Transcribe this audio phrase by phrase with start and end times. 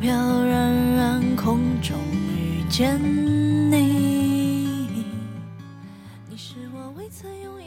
[0.00, 0.10] 飘
[0.44, 1.94] 然然空中
[2.34, 2.98] 遇见
[3.70, 4.88] 你。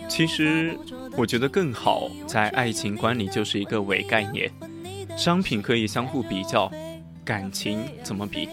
[0.10, 0.76] 其实
[1.16, 4.52] 我觉得更好，在爱情观里就是一个伪概念。
[5.16, 6.72] 商品可以相互比较，
[7.24, 8.50] 感情怎么比？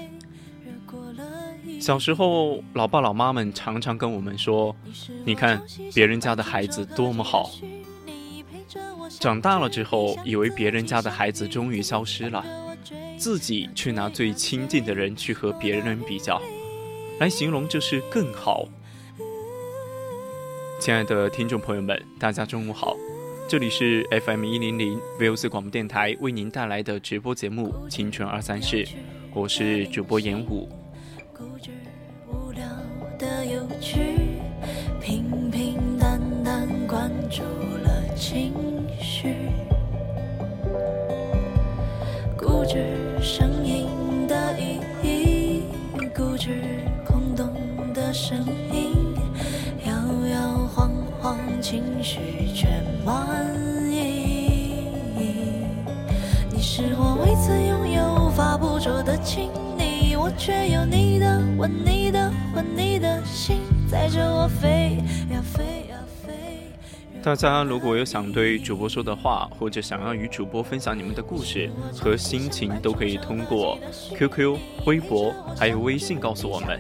[1.81, 4.77] 小时候，老爸老妈们常常跟我们说
[5.25, 5.59] ：“你看
[5.95, 7.51] 别人家的孩子多么好。”
[9.19, 12.45] 长大了之后，以为别人家的孩子终于消失了，
[13.21, 16.41] 自己去拿最亲近的人去和别人比较，
[17.19, 18.67] 来形容就是更好。
[20.81, 22.97] 亲爱的听众朋友们，大家中午好，
[23.47, 28.87] 这里是 FM 一零零 v o c 广播电台为您带来的直播节目《青春二三事》，
[29.35, 30.67] 我是主播严武。
[48.31, 48.39] 声
[48.73, 49.13] 音，
[49.85, 49.93] 摇
[50.29, 52.21] 摇晃晃情绪
[52.55, 52.69] 却
[53.05, 53.27] 满
[53.91, 54.85] 意。
[56.49, 65.03] 你是我未曾拥有、无法捕捉的亲昵，我却有你的吻、你的魂、你的心，载着我飞
[65.33, 66.33] 呀飞呀飞。
[67.21, 73.77] 大家如果有想对主播说的话，或者想要与主播分享你们的故事和心情，都可以通过
[74.17, 76.79] QQ、微博还有微信告诉我们。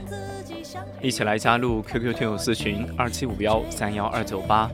[1.02, 4.70] 一起来加入 QQ 听友四群二七五幺三幺二九八，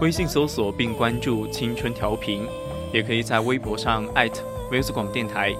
[0.00, 2.44] 微信搜索并关注“青春调频”，
[2.92, 5.54] 也可以在微博上艾特 v s 广电台。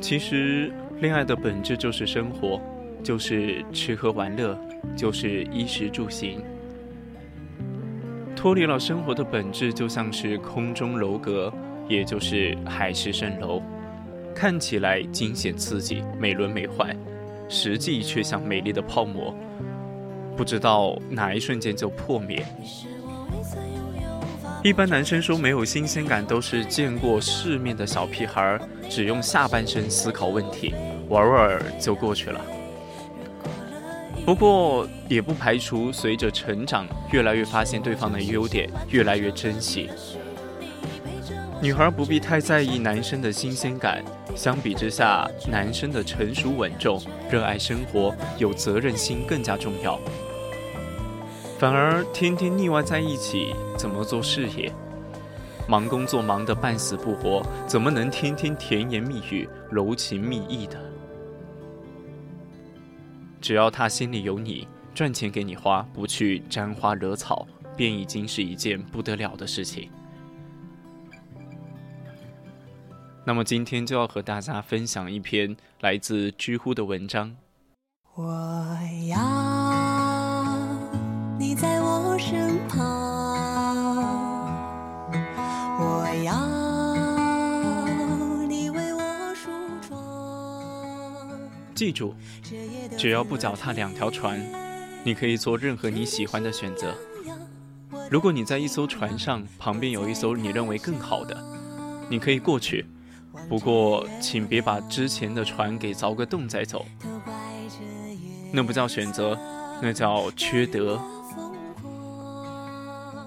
[0.00, 2.58] 其实，恋爱的本质就是生活，
[3.04, 4.58] 就是吃喝玩乐，
[4.96, 6.42] 就是衣食住行。
[8.38, 11.52] 脱离了生活的本质，就像是空中楼阁，
[11.88, 13.60] 也就是海市蜃楼，
[14.32, 16.96] 看起来惊险刺激、美轮美奂，
[17.48, 19.34] 实际却像美丽的泡沫，
[20.36, 22.46] 不知道哪一瞬间就破灭。
[24.62, 28.56] 一般男生说没有新鲜感，都是见过世面的小屁孩，
[28.88, 30.72] 只用下半身思考问题，
[31.08, 32.40] 玩玩就过去了。
[34.28, 39.88] 不过，也不排除随着成长，越来越发现对方的优点，越来越珍惜。
[41.62, 44.04] 女孩不必太在意男生的新鲜感，
[44.36, 47.00] 相比之下，男生的成熟稳重、
[47.30, 49.98] 热爱生活、有责任心更加重要。
[51.58, 54.70] 反而天天腻歪在一起，怎么做事业？
[55.66, 60.78] 忙工作忙得半死不活，怎么能天天甜言蜜语、柔情蜜意的？
[63.40, 67.46] 只要他心里有你，赚钱给你花，不去沾花惹草，
[67.76, 69.90] 便已经是一件不得了的事情。
[73.24, 77.36] 那么今天就要和大家分享一篇来自知乎的文章。
[78.14, 78.24] 我
[79.08, 79.18] 要
[81.38, 83.07] 你在我身旁，
[91.78, 92.12] 记住，
[92.96, 94.44] 只要不脚踏两条船，
[95.04, 96.92] 你可以做任何你喜欢的选择。
[98.10, 101.40] 如果你在一艘船上，旁边有一艘你认为更好的，
[102.10, 102.84] 你可以过去。
[103.48, 106.84] 不过，请别把之前的船给凿个洞再走，
[108.50, 109.38] 那不叫选择，
[109.80, 111.00] 那叫缺德。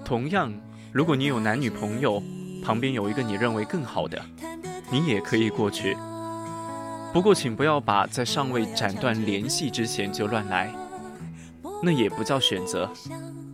[0.04, 0.52] 同样，
[0.92, 2.22] 如果你有男女朋友，
[2.62, 4.20] 旁边有一个你认为更好的，
[4.90, 5.96] 你也可以过去。
[7.12, 10.72] 不过，请不要把在尚未斩断联系之前就乱来，
[11.82, 12.90] 那也不叫选择，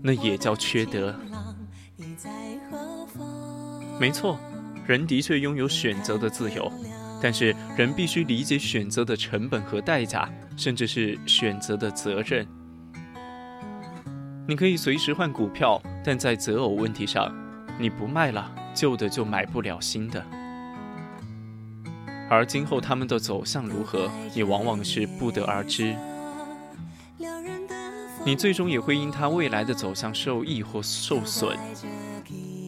[0.00, 1.12] 那也叫缺德。
[3.98, 4.38] 没错，
[4.86, 6.70] 人的确拥有选择的自由，
[7.20, 12.46] 但是人必须理解选择的成本和代价，甚至是选择的责任。
[14.46, 17.34] 你可以随时换股票，但在择偶问题上，
[17.76, 20.24] 你不卖了，旧的就买不了新的。
[22.30, 25.96] 而今后他们的走向如何，也往往是不得而知。
[28.24, 31.56] 你最终也会因他未来的走向受益或受损。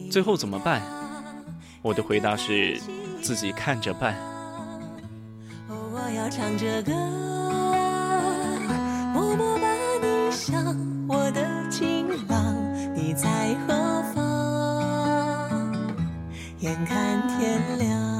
[0.09, 0.81] 最后怎么办？
[1.83, 2.79] 我的回答是：
[3.21, 4.15] 自己看着办。
[5.69, 6.91] 我要唱着歌，
[9.13, 9.67] 默默把
[10.01, 10.75] 你想，
[11.07, 12.55] 我的情郎，
[12.95, 15.71] 你在何方？
[16.59, 18.10] 眼看天亮。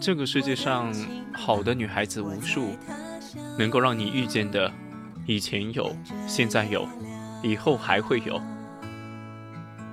[0.00, 0.92] 这个世界上
[1.32, 2.76] 好的女孩子无数，
[3.58, 4.70] 能够让你遇见的，
[5.26, 5.94] 以前有，
[6.26, 6.86] 现在有，
[7.42, 8.40] 以后还会有。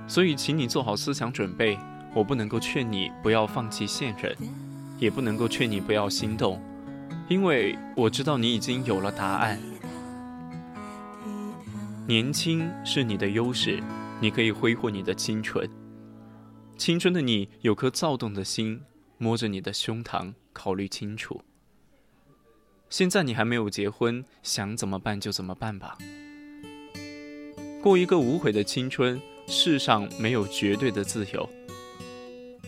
[0.06, 1.78] 所以，请你做好思想准备。
[2.14, 4.34] 我不能够劝你不要放弃现任，
[4.98, 6.60] 也不能够劝你不要心动，
[7.28, 9.60] 因为我知道你已经有了答案。
[12.06, 13.82] 年轻是你的优势。
[14.20, 15.70] 你可以挥霍你的青春，
[16.76, 18.80] 青春的你有颗躁动的心，
[19.16, 21.40] 摸着你的胸膛，考虑清楚。
[22.90, 25.96] 现在你还没有结婚，想怎么办就怎么办吧。
[27.80, 31.48] 过一个无悔的青春，世上没有绝对的自由。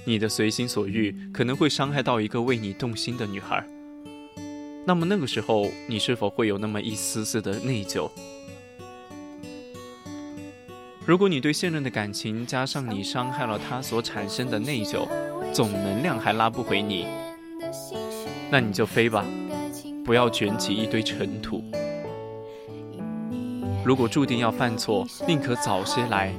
[0.05, 3.67] 你的随心所欲可能会伤害到一个为你动心的女孩，
[4.87, 8.09] 那么那个时候，你是否会有那么一丝丝的内疚？
[11.11, 15.09] 如果你对现任的感情加上你伤害了他所产生的内疚，
[15.53, 17.05] 总能量还拉不回你，
[18.49, 19.25] 那你就飞吧，
[20.05, 21.65] 不要卷起一堆尘土。
[23.85, 26.33] 如果注定要犯错，宁可早些来，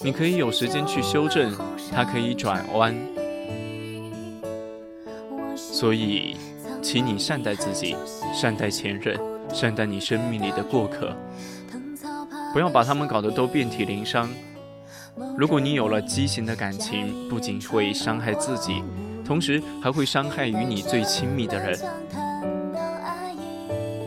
[0.00, 1.54] 你可以有时间去修正，
[1.92, 2.92] 他可以转弯。
[5.54, 6.36] 所以，
[6.82, 7.94] 请你善待自己，
[8.34, 9.16] 善待前任，
[9.54, 11.16] 善待你生命里的过客。
[12.52, 14.28] 不要把他们搞得都遍体鳞伤。
[15.36, 18.82] 如果你有了畸形的感情，不仅会伤害自己，
[19.24, 21.78] 同时还会伤害与你最亲密的人。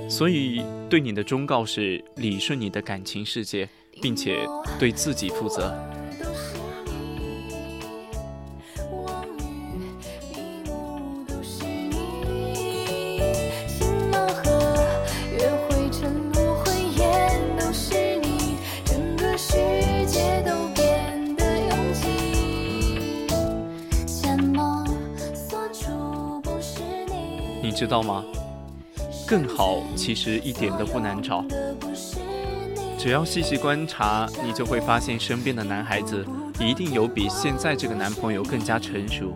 [0.09, 3.67] 所以，对你的忠告是：理顺你的感情世界，
[4.01, 4.37] 并且
[4.79, 5.73] 对自己负责。
[27.81, 28.23] 知道吗？
[29.27, 31.43] 更好其实一点都不难找，
[32.95, 36.23] 只要细细观察，你就会发现身边的男孩子
[36.59, 39.33] 一定有比现在这个男朋友更加成熟，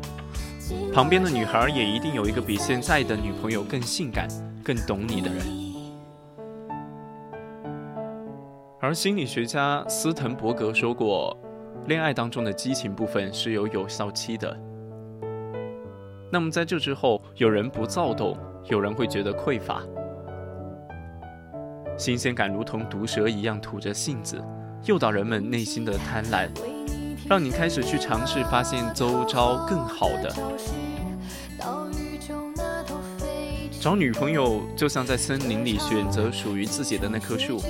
[0.94, 4.28] 旁边的女孩也一定有一个比现在的女朋友更性感、
[4.64, 5.44] 更懂你的人。
[8.80, 11.36] 而心理学家斯滕伯格说过，
[11.88, 14.56] 恋爱当中的激情部分是有有效期的。
[16.36, 19.82] 那么在这之后，有人不躁动，有人会觉得匮乏。
[21.98, 24.44] 新鲜感如同毒蛇一样吐着信子，
[24.84, 26.50] 诱导人们内心的贪婪，
[27.30, 30.36] 让你开始去尝试发现周遭更好的。
[33.80, 37.62] 找女朋友就像在森林里选择属于自己的那棵树，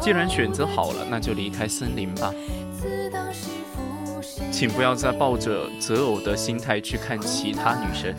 [0.00, 2.32] 既然选择好了，那就离开森林吧。
[4.50, 8.14] 请不要再抱着择偶的心态去看其他女生。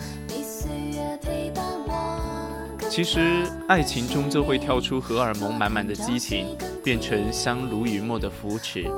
[2.90, 6.48] 其实，爱情终究会跳出荷尔蒙满满的激情，
[6.84, 8.90] 变成相濡以沫的扶持。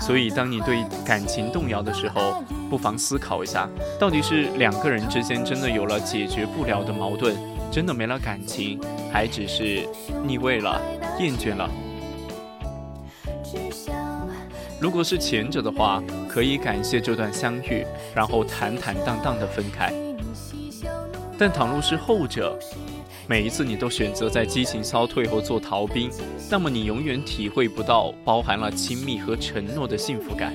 [0.00, 7.34] 所以，当你对感情动摇的时候，不妨思考一下，到底是两个人之间真的有了解决不了的矛盾，
[7.70, 8.80] 真的没了感情，
[9.12, 9.86] 还只是
[10.26, 10.80] 腻味了、
[11.18, 11.68] 厌倦了。
[14.84, 19.90] 如果是前者的话，可以感谢这段相遇，然后坦坦荡荡的分开。
[21.38, 22.54] 但倘若是后者，
[23.26, 26.10] 每一次你都选择在激情消退后做逃兵，
[26.50, 30.52] 那么你永远体会不到包含了亲密和承诺的幸福感。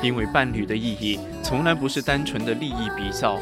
[0.00, 3.40] 因为伴侣的意义从来不是单纯的利益比较，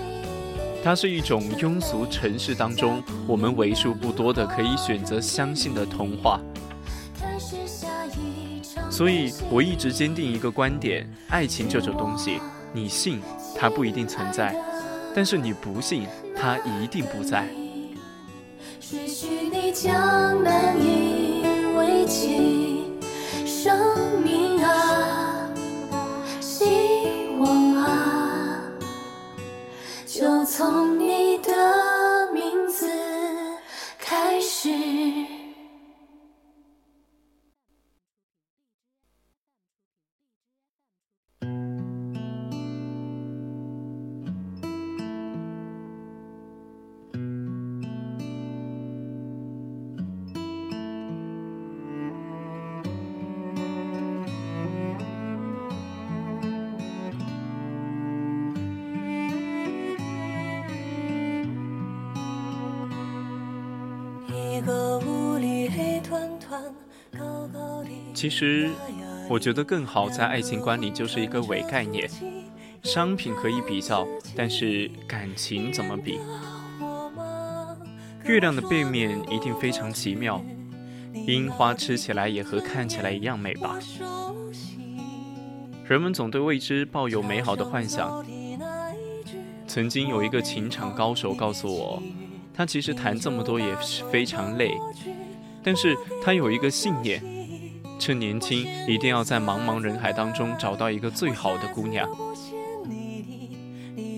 [0.83, 6.41] 它是一种庸俗尘世当中我们为数不多的可以选择相信的童话。
[8.93, 12.39] 所以我一直坚定一个观点：爱情这种东西，
[12.75, 13.23] 你信
[13.57, 14.55] 它不一定存在，
[15.15, 16.07] 但是你不信
[16.37, 17.49] 它一定不在。
[23.45, 25.49] 生命啊，
[26.41, 26.65] 希
[27.39, 28.61] 望啊，
[30.05, 31.53] 就从你的
[68.23, 68.71] 其实，
[69.29, 72.09] 我觉得更好在爱情观里就是一个伪概念。
[72.85, 76.21] 商品可以比较，但是感情怎么比？
[78.25, 80.41] 月亮的背面一定非常奇妙，
[81.27, 83.77] 樱花吃起来也和看起来一样美吧？
[85.89, 88.25] 人们总对未知抱有美好的幻想。
[89.67, 92.01] 曾经有一个情场高手告诉我，
[92.55, 94.79] 他其实谈这么多也是非常累，
[95.65, 97.21] 但是他有一个信念。
[98.03, 102.05] 趁年轻，一定要在茫茫人海当中找到一个最好的姑娘。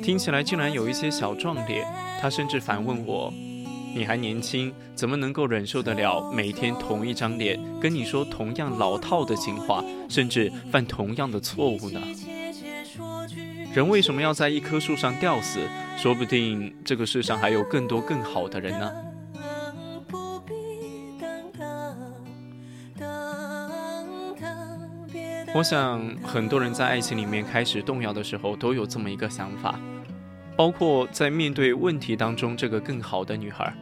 [0.03, 1.87] 听起来竟然有一些小壮烈。
[2.19, 3.31] 他甚至反问我
[3.95, 12.01] ：“你还年轻，怎么能够忍受得了每天同一张脸跟你说同样老套的情话，甚至犯同样的错误呢？”
[13.75, 15.61] 人为什么要在一棵树上吊死？
[15.99, 18.91] 说不定这个世上还有更多更好的人呢。
[25.55, 29.79] 我想，很多人在爱情里面开始动摇的时候，都有这么一个想法，
[30.57, 33.73] 包括在面对问题当中，这个更好的女孩。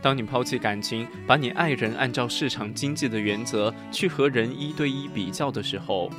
[0.00, 6.10] 当你抛弃感情，把你爱人按照市场经济的原则去和人一对一比较的时候，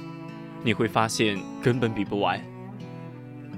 [0.64, 2.40] 你会发现根本比不完。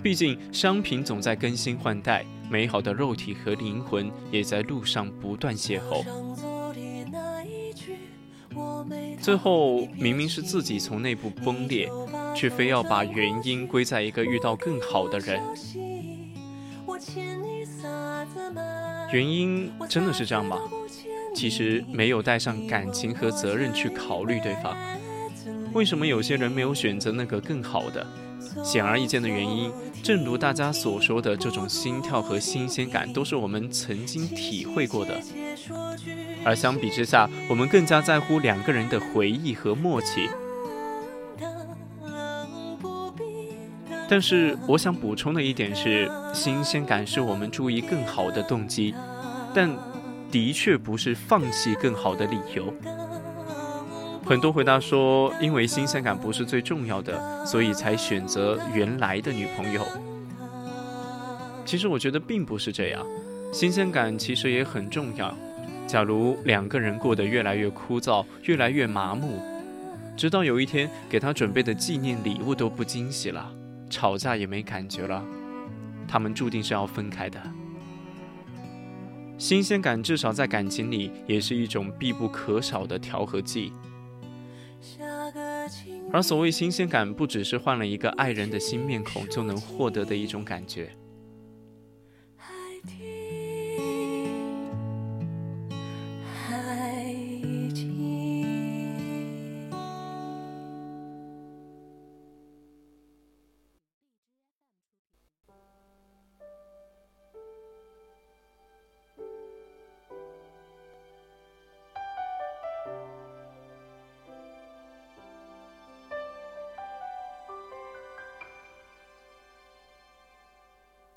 [0.02, 6.06] 毕竟，商品总在更新换代，美好的肉体和灵魂也在路上不断邂逅。
[9.28, 11.92] 最后明明是自己从内部崩裂，
[12.34, 15.42] 却非要把原因归在一个遇到更好的人。
[19.12, 20.58] 原因真的是这样吗？
[21.36, 24.74] 其实没有带上感情和责任去考虑对方。
[25.74, 28.08] 为什么有些人没有选择那个更好的？
[28.64, 29.70] 显而易见的原因，
[30.02, 35.22] 正如大家所说的，这种心跳和新鲜感都是我们曾经体会过的。
[36.44, 40.30] 而相比之下，我们更加在乎两个人的回忆和默契。
[44.10, 48.96] 但是，我想补充的一点是，新鲜感是我们注意更好的动机，
[49.54, 49.70] 但
[50.32, 52.74] 的确不是放弃更好的理由。
[54.26, 59.82] 很多回答说，因为新鲜感不是最重要的，所以才选择原来的女朋友。
[61.66, 63.06] 其实我觉得并不是这样，
[63.52, 65.36] 新鲜感其实也很重要。
[65.88, 69.42] 假如两个人过得越来越枯燥，越来越麻木，
[70.18, 73.50] 直到有一天给他准备的纪念礼物都不惊喜了，
[73.90, 75.24] 吵架也没感觉了，
[76.06, 77.42] 他们注定是要分开的。
[79.38, 83.72] 新鲜感至少在感情里也是一种必不可少的调和剂。
[86.12, 90.90] 而所谓新鲜感，不只是换了一个爱人的新面孔就能获得的一种感觉。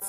[0.01, 0.07] 在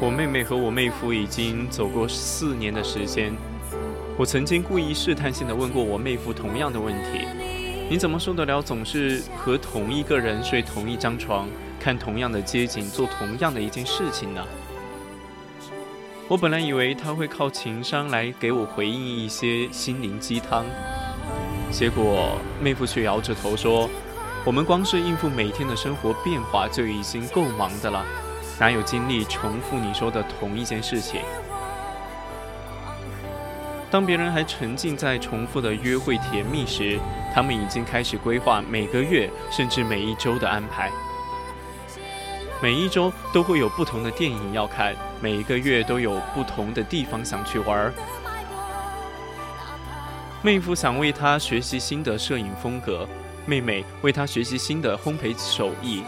[0.00, 3.32] 我妹妹和我妹夫已经走过四年的时间。
[4.16, 7.26] 我曾经故意试探性的问过我妹夫同样的问题：
[7.90, 11.48] 你怎么受得了总是和同一个人睡同一张床，
[11.80, 14.44] 看同样的街景，做同样的一件事情呢？
[16.28, 20.64] 我本来以为他会靠情商来给我回应一些心灵鸡汤，
[21.72, 23.90] 结果妹夫却摇着头说
[24.46, 28.06] ：“我们光是应付每天的生活变化就已经够忙的了。”
[28.60, 31.20] 哪有精力重复你说的同一件事情？
[33.90, 36.98] 当别人还沉浸在重复的约会甜蜜时，
[37.34, 40.90] 他们已经开始规划每个月甚至每一周的安排。
[42.60, 47.92] 每一周都会有不同的电影要看，每一个月都有不同的地方想去玩。
[50.42, 53.08] 妹夫想为他学习新的摄影风格，
[53.46, 56.02] 妹妹为他学习新的烘焙手艺。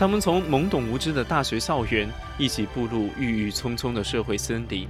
[0.00, 4.88] 他们从懵懂无知的大学校园一起步入郁郁葱葱的社会森林，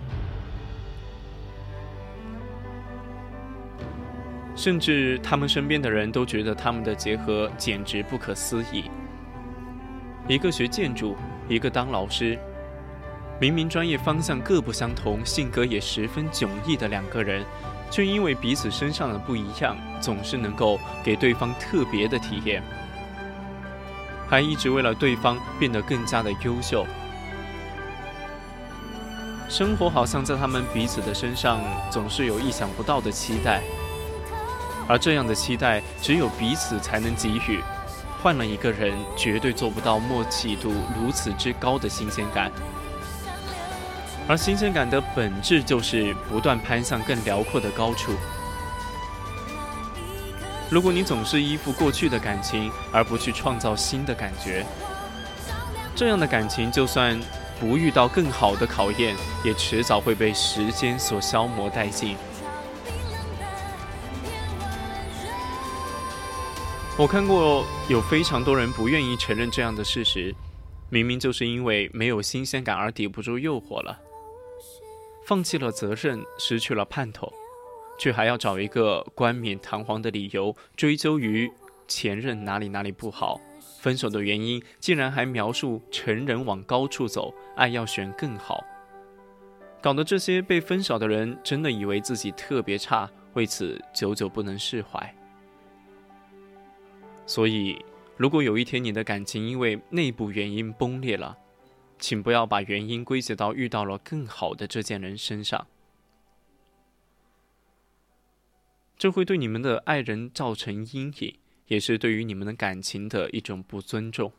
[4.54, 8.84] 甚至他们身边的人都觉得他们的结合简直不可思议。
[10.28, 11.16] 一个学建筑，
[11.48, 12.38] 一个当老师，
[13.40, 17.44] 明明专业方向各不相同，性格也十分迥异的两个人，
[17.90, 22.62] 却因为彼此身上的不一样，总是能够给对方特别的体验。
[24.30, 26.86] 还一直为了对方变得更加的优秀，
[29.48, 33.60] 生活好像在他们彼此的身上总是有意想不到的期待，
[34.86, 37.60] 而这样的期待只有彼此才能给予，
[38.22, 42.52] 换了一个人绝对做不到默契度如此之高的新鲜感，
[44.28, 48.12] 而新鲜感的本质就是不断攀向更辽阔的高处。
[50.70, 54.64] 如果你总是依附过去的感情，而不去创造新的感觉，
[55.96, 57.20] 这样的感情就算
[57.58, 62.16] 不遇到更好的考验，也迟早会被时间所消磨殆尽。
[66.96, 70.32] 我看过有非常多人不愿意承认这样的事实，
[70.88, 73.98] 明明就是因为没有新鲜感而抵不住诱惑了，
[75.26, 77.32] 放弃了责任，失去了盼头。
[78.00, 81.52] 却还要找一个冠冕堂皇的理由追究于
[81.86, 83.38] 前任哪里哪里不好，
[83.78, 88.64] 分手的原因竟然还描述成人往高处走，爱要选更好，
[89.82, 95.14] 搞得这些被分手的人真的以为自己特别差，为此久久不能释怀。
[97.26, 97.84] 所以，
[98.16, 101.36] 如果有一天你的感情因为内部原因崩裂了，
[101.98, 105.66] 请不要把原因归结到遇到了更好的这件人身上。
[109.00, 111.34] 这会对你们的爱人造成阴影，
[111.68, 114.30] 也是对于你们的感情的一种不尊重。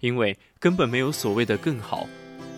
[0.00, 2.06] 因为根本没有所谓的更好，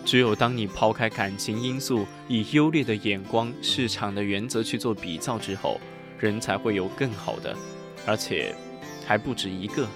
[0.03, 5.79] 只有当你抛开感情因素，以优劣的眼光、市场的原则去做比较之后，
[6.19, 7.55] 人才会有更好的，
[8.05, 8.53] 而且
[9.05, 9.87] 还不止一个。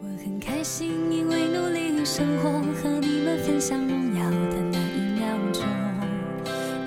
[0.00, 5.62] 我很开心，因为努力生活和你们分享荣耀的那一秒钟。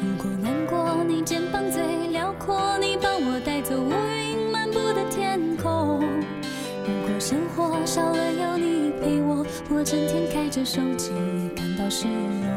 [0.02, 1.97] 如果难过，你肩膀最。
[2.48, 6.00] 果你帮我带走乌云漫步的天空。
[6.00, 12.48] 如果生活少了有你陪我，我整天开着手机也感到失落。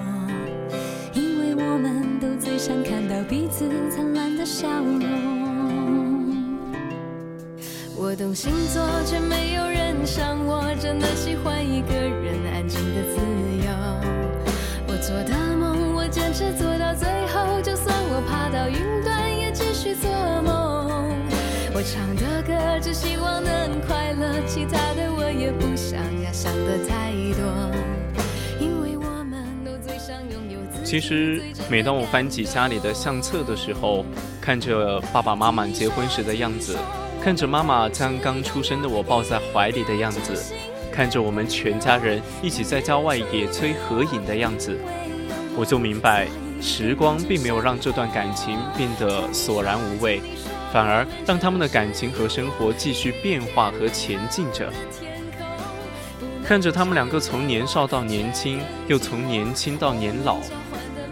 [1.13, 5.11] 因为我们都最想看到彼此灿烂的笑容。
[7.97, 13.19] 我懂星座，却没有人像我，真的喜欢一个人安静的自
[13.67, 13.73] 由。
[14.87, 19.40] 我做的梦，我坚持做到最后，就算我爬到云端。
[19.81, 20.11] 去做
[20.43, 20.91] 梦。
[21.73, 27.71] 我唱的歌只希望能快乐，其他的我也不想呀，想的太多。
[30.85, 31.41] 其实，
[31.71, 34.05] 每当我翻起家里的相册的时候，
[34.39, 36.77] 看着爸爸妈妈结婚时的样子，
[37.23, 40.53] 看着妈妈将刚出生的我抱在怀里的样子，
[40.93, 44.77] 看着我们全家人一起在郊外野炊合影的样子，
[45.57, 46.27] 我就明白。
[46.61, 50.21] 时光并没有让这段感情变得索然无味，
[50.73, 54.71] 反而让他们的感情和生活继续变化和前进着。
[56.45, 60.39] 看着他们两个从年少到年轻，又从年轻到年老，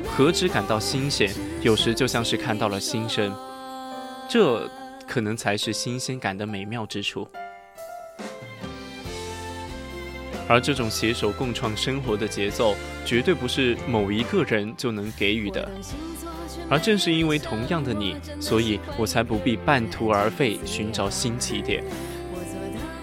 [0.07, 1.33] 何止感到新鲜，
[1.63, 3.35] 有时就像是看到了新生。
[4.29, 4.69] 这
[5.07, 7.27] 可能才是新鲜感的美妙之处。
[10.49, 15.69] 而这种携手共创生活的节奏，绝对不是某一个人就能给予的。
[16.71, 21.85] 而正是因为同样的你，所以我才不必半途而废寻找新起点。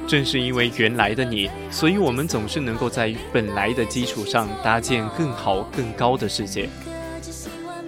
[0.08, 6.70] 正是因为原来的你，所以我们总是能够在本来的基础上搭建更好、更高的世界。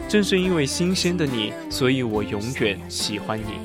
[0.08, 3.60] 正是因为新鲜的你，所以我永远喜欢你。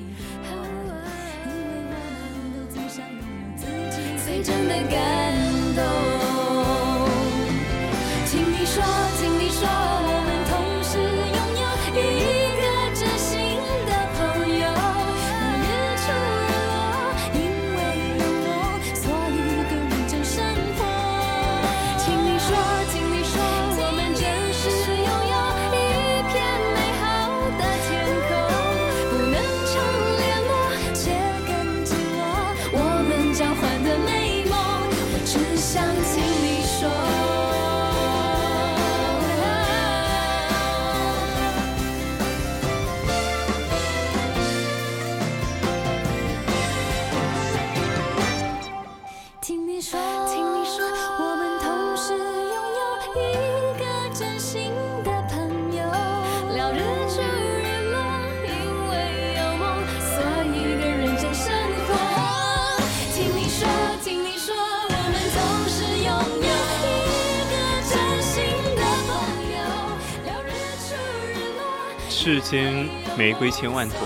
[72.24, 73.98] 世间玫瑰千万朵，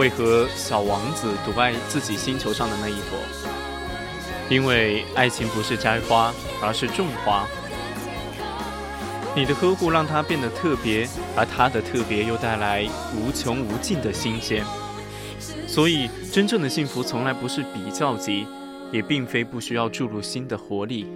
[0.00, 3.16] 为何小王子独爱自己星球上的那一朵？
[4.50, 7.46] 因为爱情不是摘花，而是种花。
[9.36, 14.64] 你的呵护让它变得特别，而它的特别又带来无穷无尽的新鲜。
[15.68, 18.44] 所以，真正的幸福从来不是比较级，
[18.90, 21.06] 也并非不需要注入新的活力。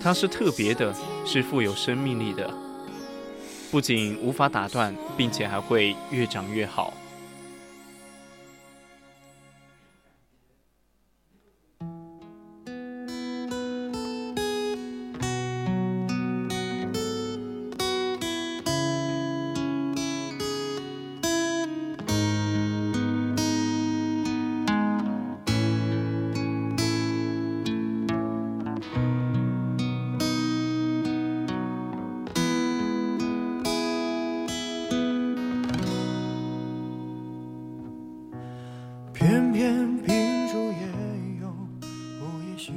[0.00, 0.92] 它是特别的，
[1.24, 2.52] 是富有生命力的。
[3.70, 6.92] 不仅无法打断，并且还会越长越好。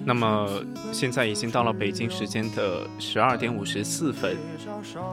[0.05, 0.61] 那么
[0.91, 4.35] 现在已经到了北京时间的十二点五十四分，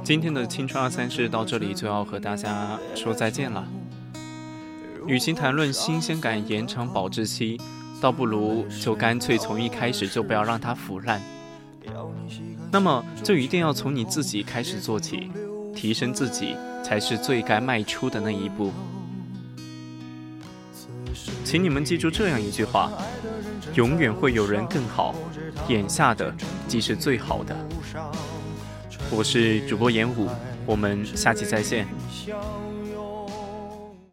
[0.03, 3.67] 今天的青春二三事到这里就要和大家说再见了。
[5.07, 7.61] 与其谈论新鲜感延长保质期，
[8.01, 11.23] 倒不如就干脆从一开始就不要让它腐烂。
[12.73, 15.31] 那么就一定要从你自己开始做起，
[15.75, 18.73] 提升自己才是最该迈出的那一步。
[21.45, 22.93] 请你们记住这样一句话。
[23.75, 25.15] 永远会有人更好，
[25.69, 26.35] 眼下的
[26.67, 27.57] 即是最好的。
[29.11, 30.29] 我是主播严武，
[30.67, 31.87] 我们下期再见。